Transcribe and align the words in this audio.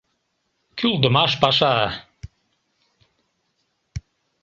Кӱлдымаш 0.77 1.31
паша... 1.41 1.75